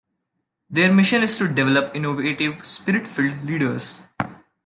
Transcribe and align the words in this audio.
Their 0.67 0.91
mission 0.91 1.21
is 1.21 1.37
to 1.37 1.47
develop 1.47 1.95
innovative 1.95 2.65
spirit-filled 2.65 3.43
leaders. 3.45 4.01